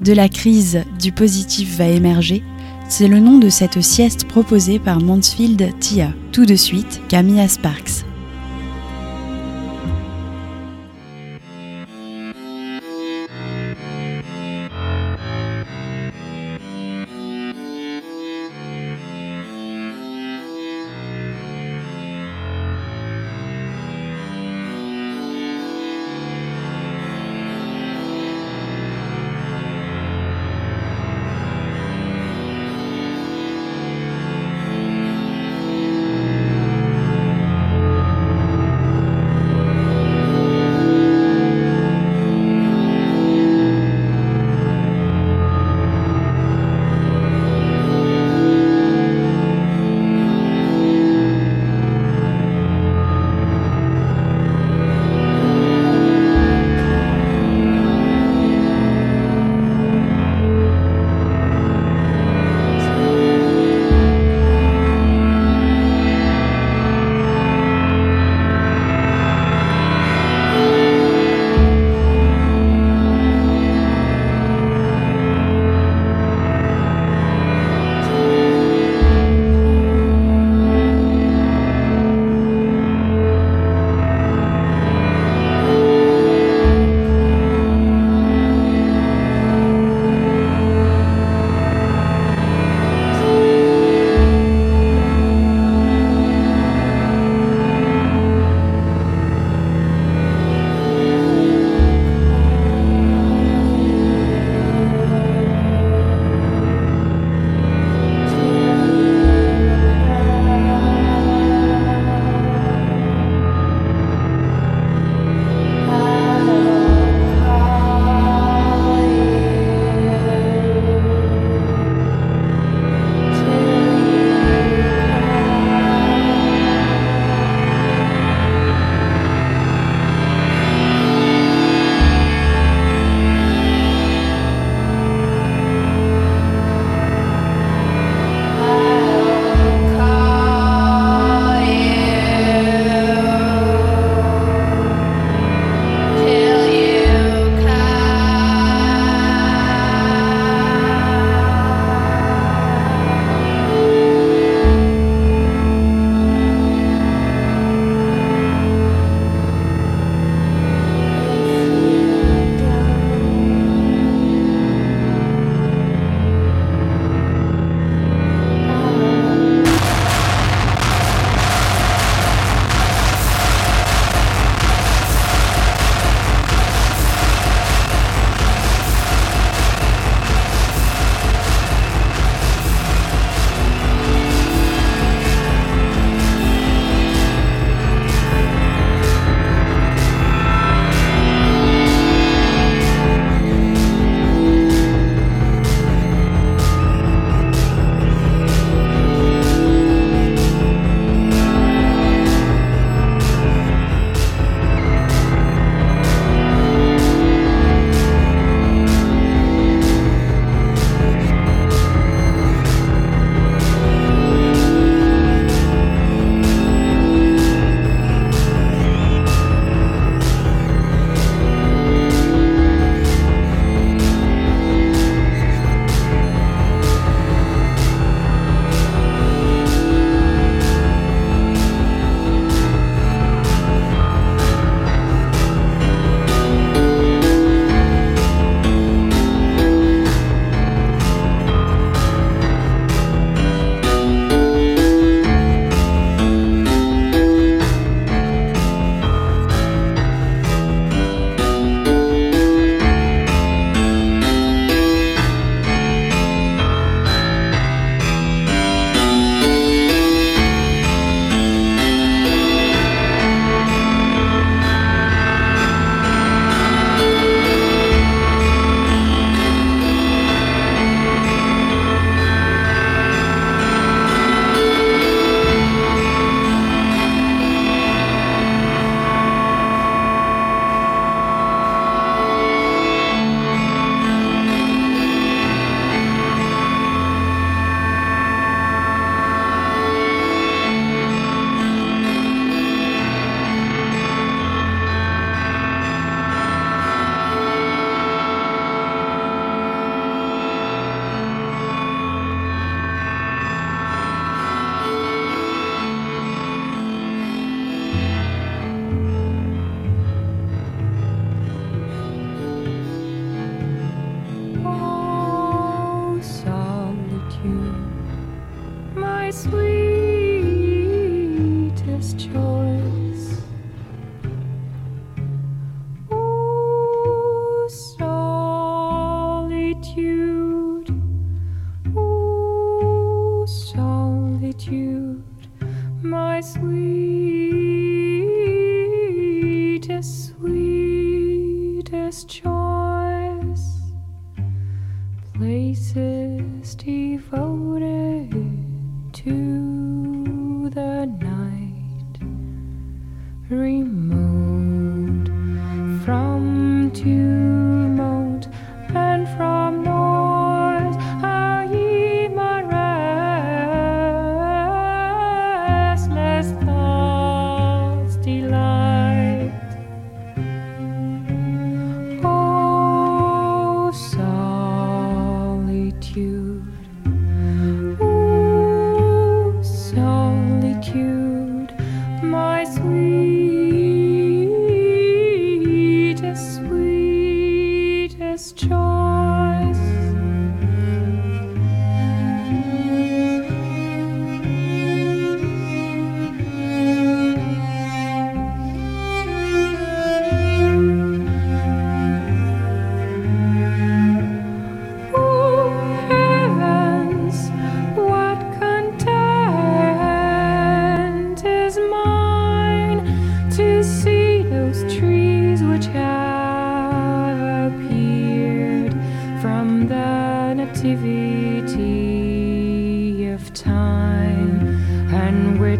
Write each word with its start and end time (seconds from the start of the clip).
De 0.00 0.14
la 0.14 0.30
crise 0.30 0.82
du 0.98 1.12
positif 1.12 1.76
va 1.76 1.86
émerger, 1.86 2.42
c'est 2.88 3.06
le 3.06 3.20
nom 3.20 3.36
de 3.38 3.50
cette 3.50 3.82
sieste 3.82 4.26
proposée 4.26 4.78
par 4.78 4.98
Mansfield 4.98 5.78
Tia. 5.78 6.14
Tout 6.32 6.46
de 6.46 6.56
suite, 6.56 7.02
Camilla 7.08 7.48
Sparks. 7.48 8.09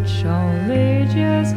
which 0.00 0.24
only 0.24 1.06
just 1.12 1.54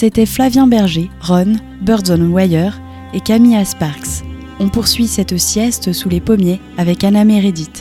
C'était 0.00 0.26
Flavien 0.26 0.68
Berger, 0.68 1.10
Ron, 1.20 1.56
Birds 1.80 2.08
on 2.10 2.30
Wire 2.32 2.80
et 3.14 3.18
Camilla 3.18 3.64
Sparks. 3.64 4.22
On 4.60 4.68
poursuit 4.68 5.08
cette 5.08 5.36
sieste 5.38 5.92
sous 5.92 6.08
les 6.08 6.20
pommiers 6.20 6.60
avec 6.76 7.02
Anna 7.02 7.24
Meredith. 7.24 7.77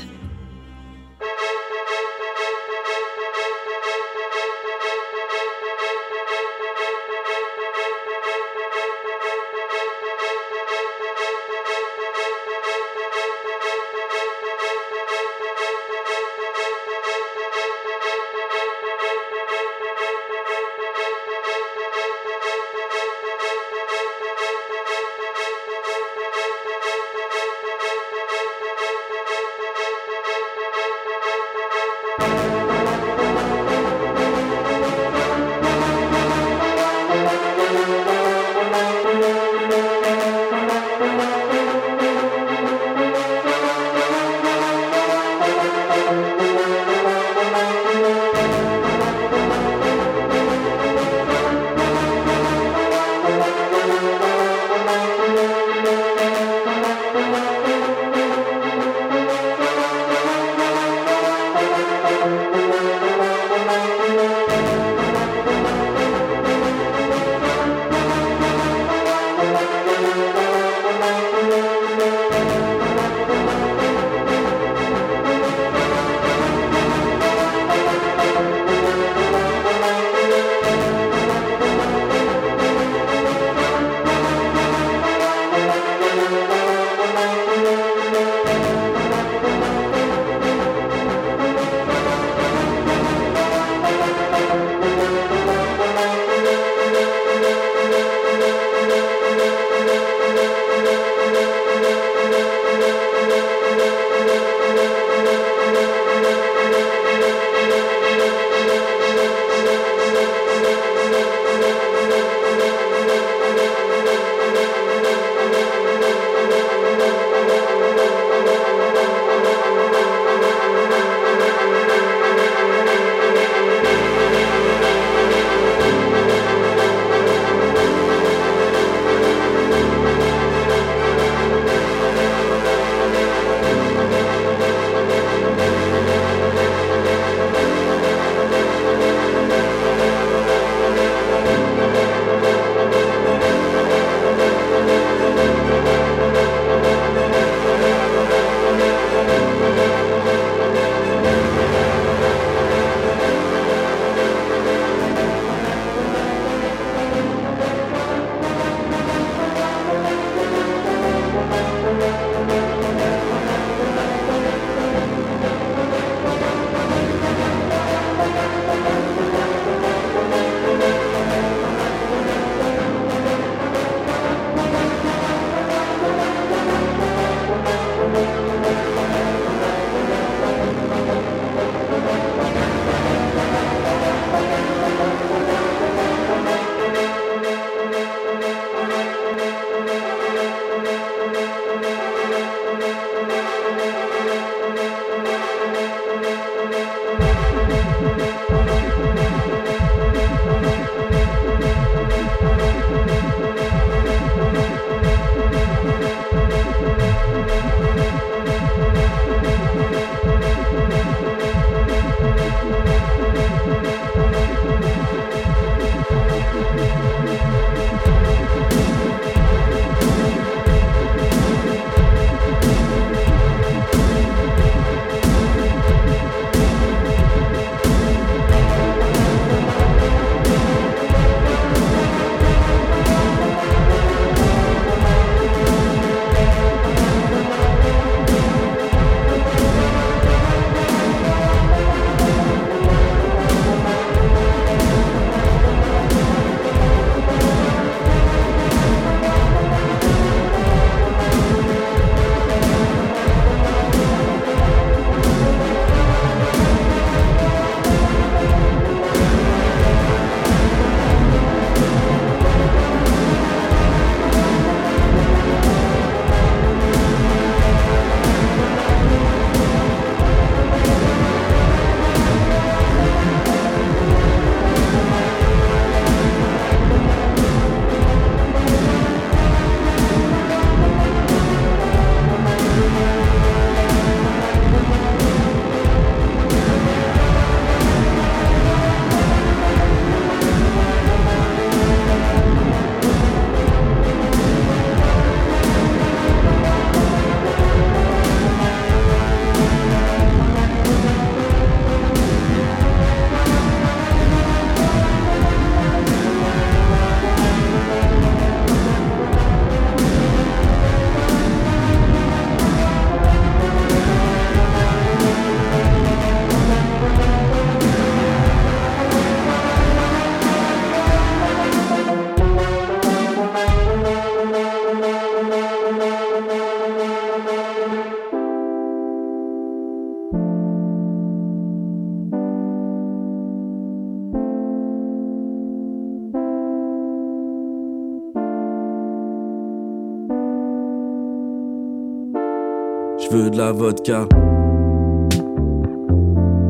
Je 343.30 343.36
veux 343.36 343.50
de 343.50 343.58
la 343.58 343.74
vodka 343.74 344.26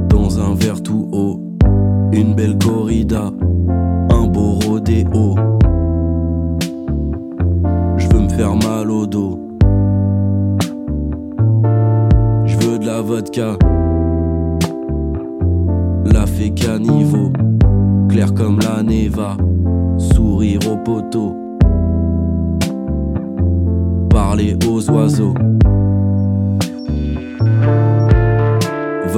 dans 0.10 0.40
un 0.40 0.56
verre 0.56 0.82
tout 0.82 1.08
haut, 1.12 1.40
une 2.12 2.34
belle 2.34 2.58
corrida, 2.58 3.32
un 4.10 4.26
beau 4.26 4.54
rodéo. 4.66 5.36
Je 7.98 8.08
veux 8.10 8.22
me 8.22 8.30
faire 8.30 8.56
mal 8.56 8.90
au 8.90 9.06
dos. 9.06 9.40
Je 12.46 12.58
veux 12.58 12.80
de 12.80 12.86
la 12.88 13.02
vodka. 13.02 13.56
La 16.06 16.26
féca 16.26 16.80
niveau, 16.80 17.32
clair 18.10 18.34
comme 18.34 18.60
la 18.62 18.82
neva, 18.82 19.38
sourire 19.98 20.62
au 20.72 20.78
poteau, 20.78 21.36
parler 24.10 24.58
aux 24.68 24.90
oiseaux. 24.90 25.36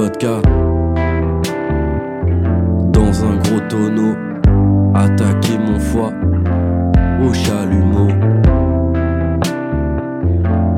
Vodka 0.00 0.40
dans 2.90 3.22
un 3.22 3.36
gros 3.36 3.60
tonneau, 3.68 4.16
attaquer 4.94 5.58
mon 5.58 5.78
foie 5.78 6.14
au 7.22 7.34
chalumeau, 7.34 8.08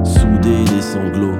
souder 0.02 0.64
les 0.74 0.82
sanglots. 0.82 1.31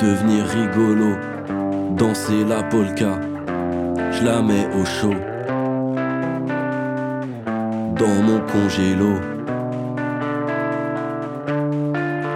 Devenir 0.00 0.44
rigolo. 0.44 1.16
Danser 1.96 2.44
la 2.44 2.64
polka. 2.64 3.20
Je 4.10 4.24
la 4.24 4.42
mets 4.42 4.66
au 4.74 4.84
chaud. 4.84 5.14
Dans 7.96 8.22
mon 8.24 8.40
congélo. 8.40 9.20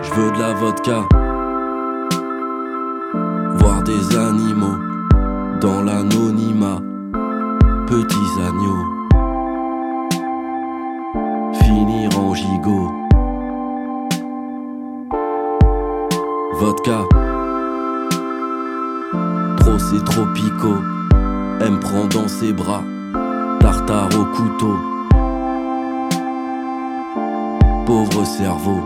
Je 0.03 0.11
veux 0.15 0.31
de 0.31 0.39
la 0.39 0.53
vodka. 0.53 1.26
C'est 19.91 20.05
tropico. 20.05 20.75
Elle 21.61 21.73
me 21.73 21.81
prend 21.81 22.07
dans 22.07 22.29
ses 22.29 22.53
bras. 22.53 22.83
Tartare 23.61 24.09
au 24.19 24.25
couteau. 24.37 24.77
Pauvre 27.87 28.25
cerveau. 28.25 28.81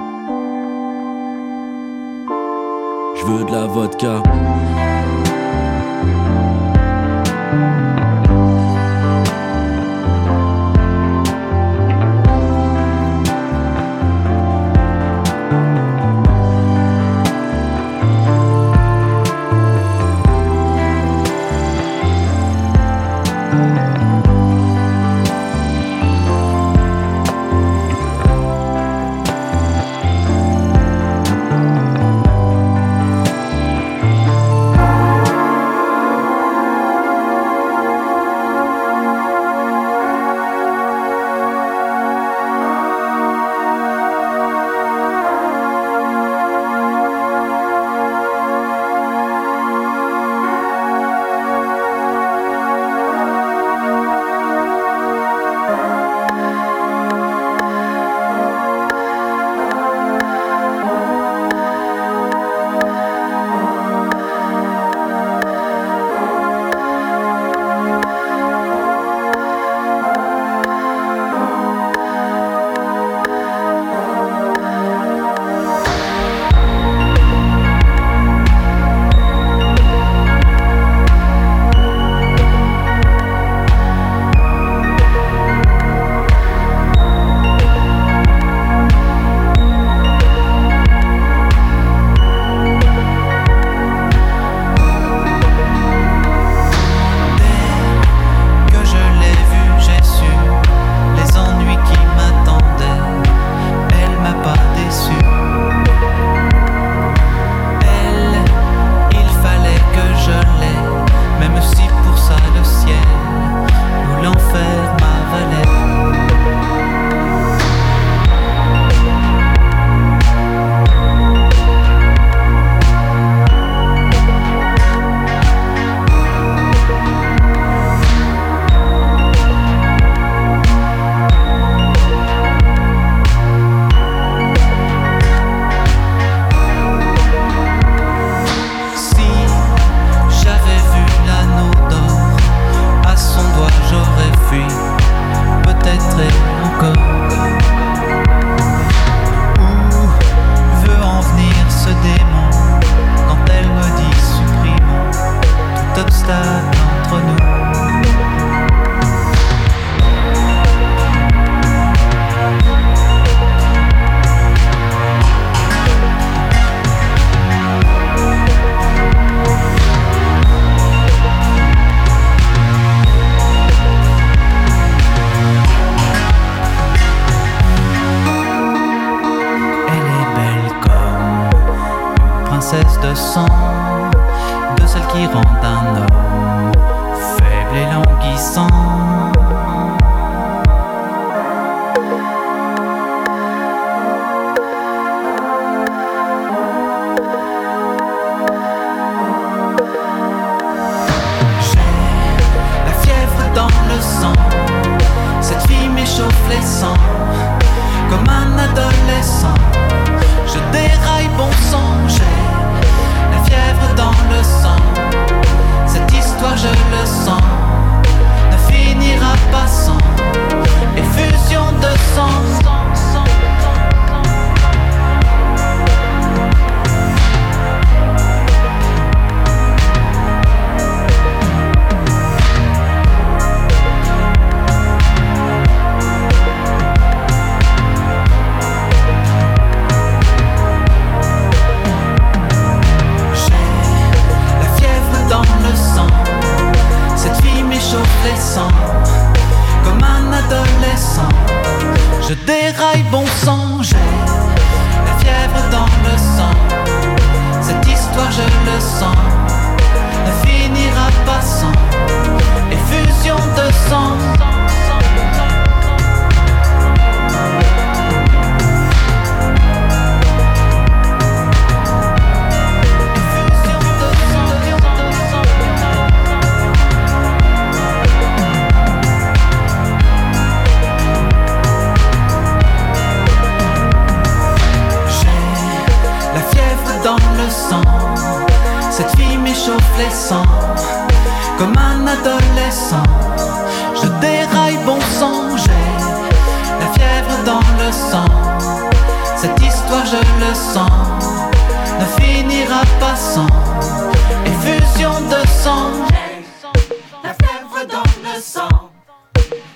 Je 3.17 3.25
veux 3.25 3.45
de 3.45 3.53
la 3.53 3.67
vodka. 3.67 4.23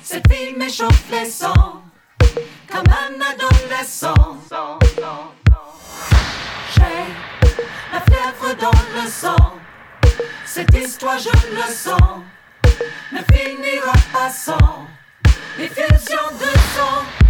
Cette 0.03 0.27
vie 0.33 0.55
m'échauffe 0.57 1.05
les 1.11 1.29
sangs, 1.29 1.83
comme 2.71 2.87
un 2.89 3.21
adolescent. 3.21 4.39
J'ai 6.75 7.05
la 7.93 8.01
fièvre 8.01 8.57
dans 8.59 9.03
le 9.03 9.09
sang, 9.09 9.53
cette 10.47 10.75
histoire, 10.75 11.19
je 11.19 11.29
le 11.29 11.75
sens, 11.75 12.23
ne 13.13 13.19
finira 13.35 13.93
pas 14.13 14.31
sans 14.31 14.87
effusion 15.59 16.23
de 16.41 16.59
sang. 16.75 17.24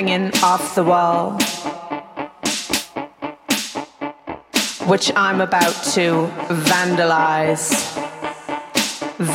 Hanging 0.00 0.32
off 0.42 0.74
the 0.74 0.82
wall, 0.82 1.32
which 4.88 5.12
I'm 5.14 5.42
about 5.42 5.74
to 5.92 6.26
vandalize. 6.48 7.68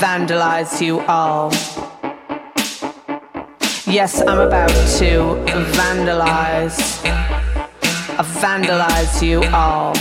Vandalize 0.01 0.82
you 0.82 1.01
all. 1.01 1.51
Yes, 3.86 4.22
I'm 4.22 4.39
about 4.39 4.74
to 4.97 5.38
vandalize. 5.78 6.80
Vandalize 8.41 9.22
you 9.22 9.43
all. 9.53 9.93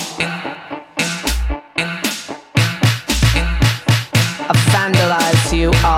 Vandalize 4.73 5.53
you 5.59 5.71
all. 5.85 5.94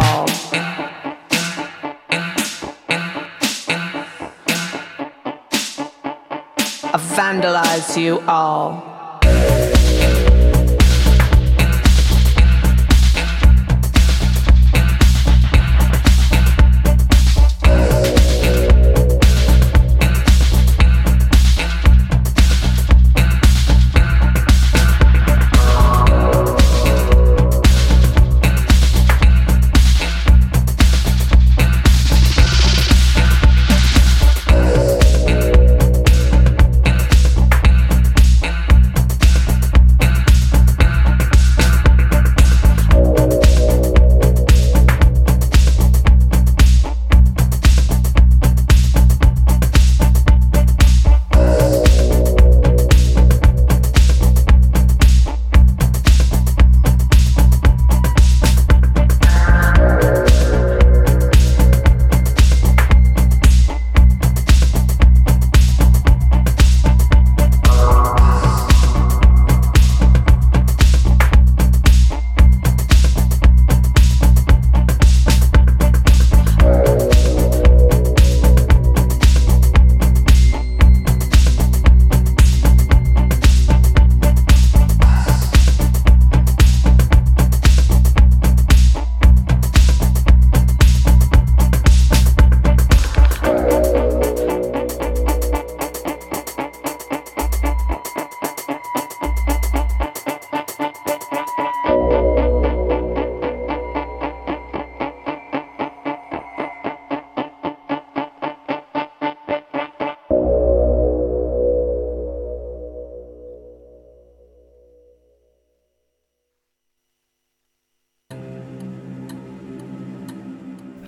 Vandalize 7.46 7.96
you 8.02 8.18
all. 8.26 8.95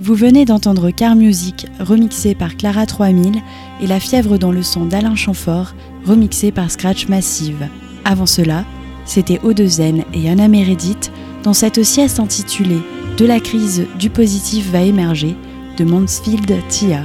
Vous 0.09 0.15
venez 0.15 0.47
d'entendre 0.47 0.91
Car 0.91 1.17
Music 1.17 1.67
remixé 1.79 2.35
par 2.35 2.57
Clara 2.57 2.87
3000 2.87 3.43
et 3.83 3.87
La 3.87 4.01
fièvre 4.01 4.39
dans 4.39 4.51
le 4.51 4.63
son 4.63 4.87
d'Alain 4.87 5.15
Chamfort 5.15 5.75
remixé 6.07 6.51
par 6.51 6.71
Scratch 6.71 7.09
Massive. 7.09 7.69
Avant 8.07 8.25
cela, 8.25 8.65
c'était 9.05 9.39
Zen 9.67 10.05
et 10.15 10.31
Anna 10.31 10.49
Meredith 10.49 11.13
dans 11.43 11.53
cette 11.53 11.83
sieste 11.83 12.21
intitulée 12.21 12.81
De 13.19 13.27
la 13.27 13.39
crise 13.39 13.87
du 13.99 14.09
positif 14.09 14.73
va 14.73 14.81
émerger 14.81 15.37
de 15.77 15.85
Mansfield 15.85 16.57
Tia. 16.71 17.05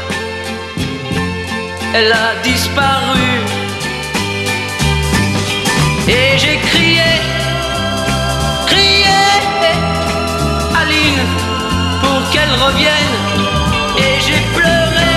elle 1.93 2.11
a 2.11 2.35
disparu. 2.43 3.29
Et 6.07 6.37
j'ai 6.37 6.57
crié, 6.57 7.11
crié, 8.67 9.23
Aline, 10.81 11.25
pour 12.01 12.19
qu'elle 12.31 12.53
revienne. 12.65 13.17
Et 13.97 14.13
j'ai 14.25 14.41
pleuré, 14.55 15.13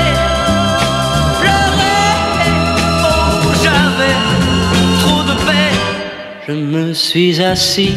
pleuré, 1.40 1.98
oh 3.04 3.52
j'avais 3.62 4.18
trop 5.00 5.22
de 5.30 5.34
peine. 5.46 5.82
Je 6.46 6.52
me 6.52 6.92
suis 6.92 7.42
assis 7.42 7.94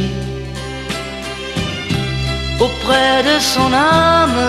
auprès 2.59 3.23
de 3.23 3.39
son 3.39 3.73
âme. 3.73 4.41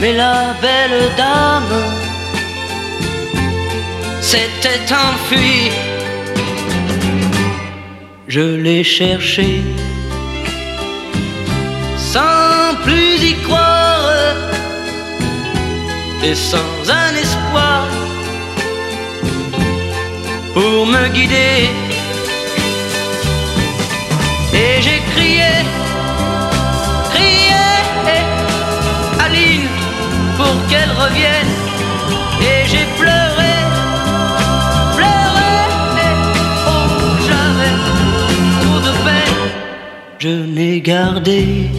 Mais 0.00 0.12
la 0.12 0.54
belle 0.60 1.10
dame 1.16 2.03
s'était 4.34 4.92
enfui. 5.06 5.70
Je 8.26 8.46
l'ai 8.64 8.82
cherché 8.82 9.48
sans 11.96 12.74
plus 12.84 13.14
y 13.30 13.34
croire 13.46 14.08
et 16.26 16.34
sans 16.34 16.74
un 17.02 17.12
espoir 17.24 17.86
pour 20.54 20.86
me 20.94 21.04
guider. 21.16 21.58
Et 24.62 24.74
j'ai 24.84 25.00
crié, 25.12 25.52
crié, 27.12 27.66
Aline, 29.24 29.68
pour 30.38 30.56
qu'elle 30.68 30.92
revienne. 31.04 31.52
Et 32.50 32.60
j'ai 32.70 32.86
pleuré. 32.98 33.33
N'ai 40.74 40.80
gardé 40.80 41.70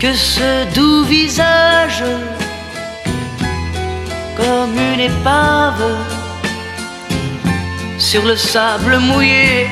que 0.00 0.12
ce 0.14 0.74
doux 0.74 1.04
visage 1.04 2.02
comme 4.36 4.76
une 4.92 5.00
épave 5.00 5.84
sur 7.98 8.24
le 8.24 8.36
sable 8.36 8.98
mouillé. 8.98 9.68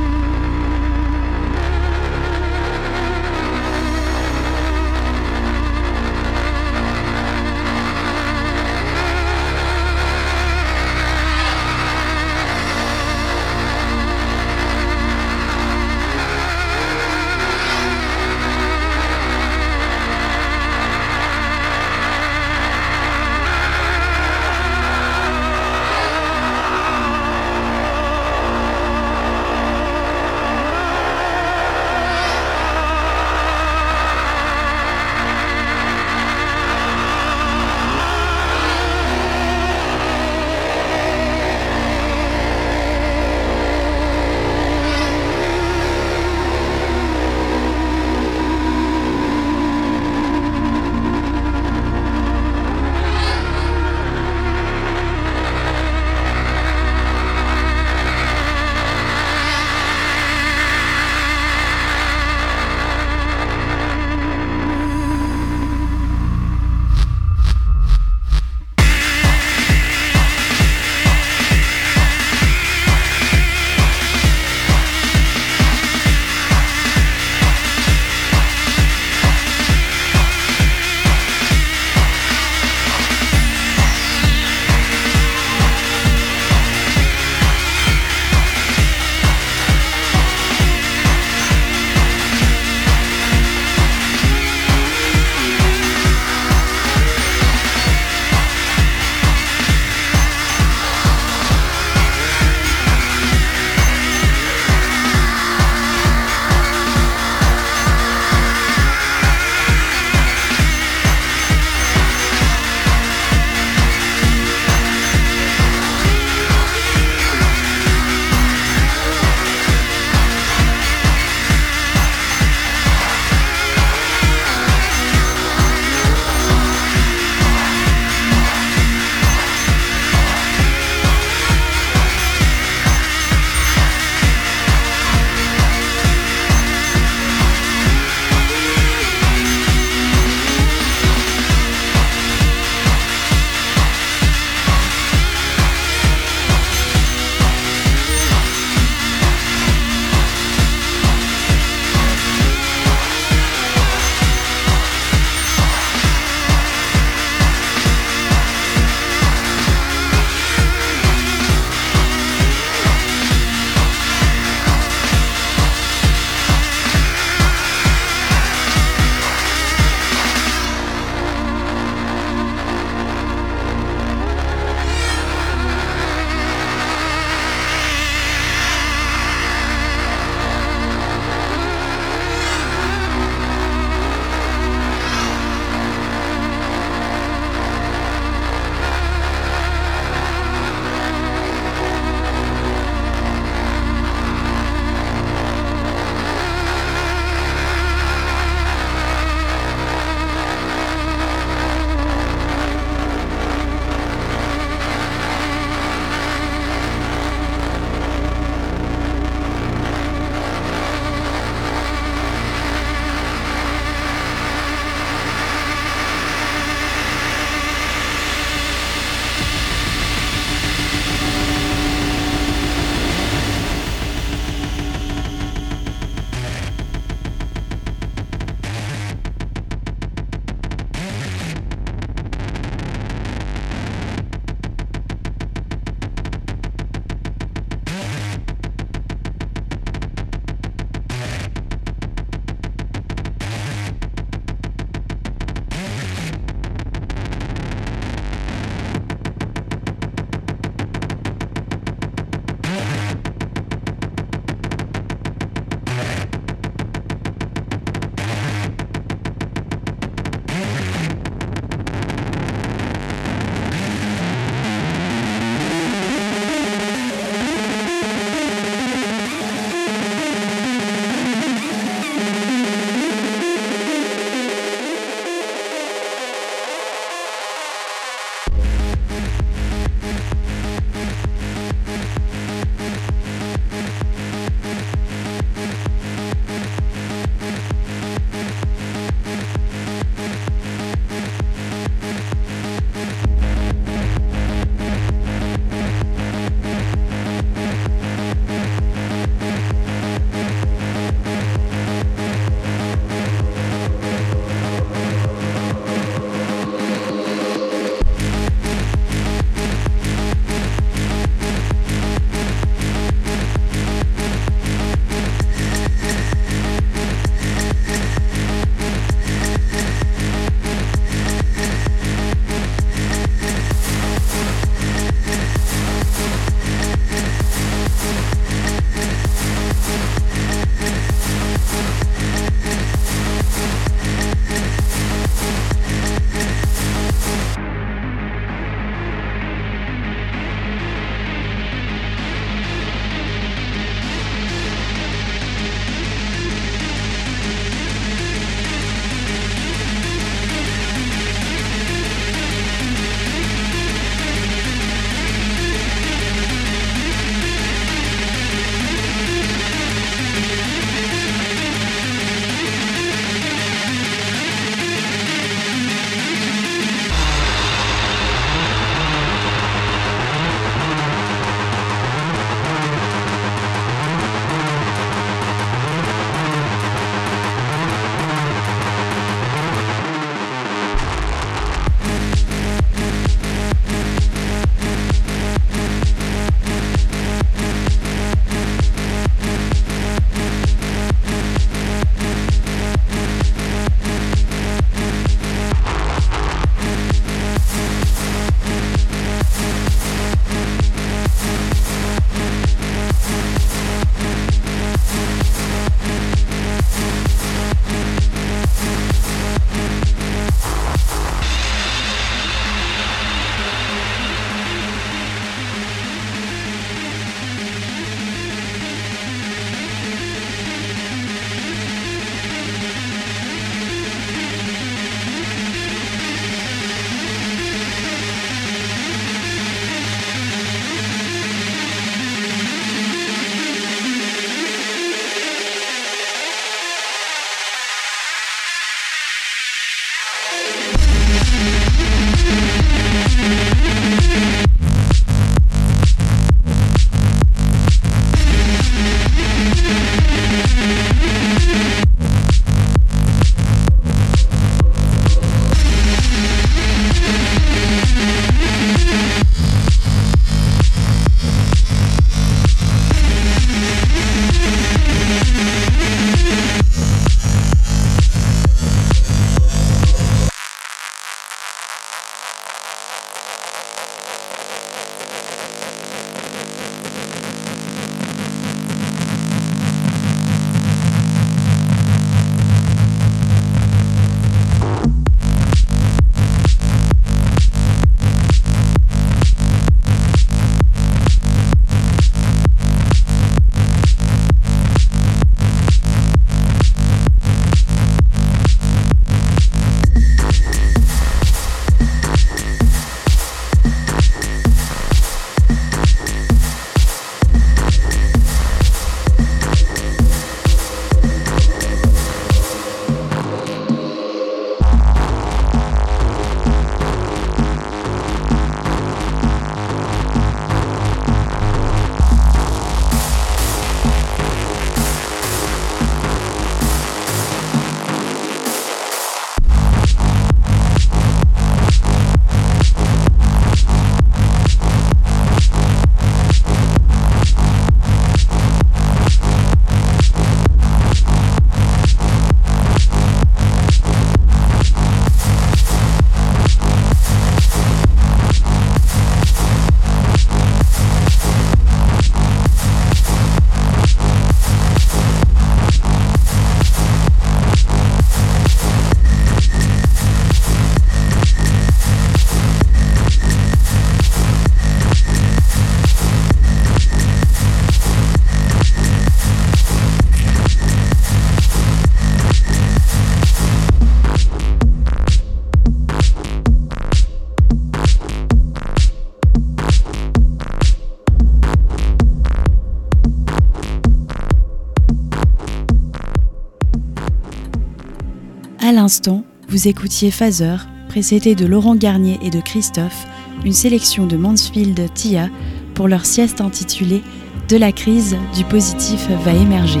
L'instant, 589.08 589.42
vous 589.70 589.88
écoutiez 589.88 590.30
Phaser, 590.30 590.76
précédé 591.08 591.54
de 591.54 591.64
Laurent 591.64 591.96
Garnier 591.96 592.38
et 592.42 592.50
de 592.50 592.60
Christophe, 592.60 593.26
une 593.64 593.72
sélection 593.72 594.26
de 594.26 594.36
Mansfield 594.36 595.00
Tia 595.14 595.48
pour 595.94 596.08
leur 596.08 596.26
sieste 596.26 596.60
intitulée 596.60 597.22
De 597.70 597.78
la 597.78 597.90
crise, 597.90 598.36
du 598.54 598.64
positif 598.64 599.26
va 599.46 599.54
émerger. 599.54 600.00